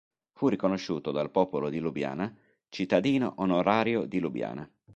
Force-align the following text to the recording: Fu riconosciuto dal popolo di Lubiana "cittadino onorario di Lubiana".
Fu 0.33 0.47
riconosciuto 0.47 1.11
dal 1.11 1.29
popolo 1.29 1.69
di 1.69 1.77
Lubiana 1.77 2.35
"cittadino 2.69 3.35
onorario 3.37 4.05
di 4.05 4.17
Lubiana". 4.17 4.67